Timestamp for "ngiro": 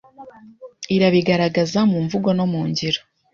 2.69-2.99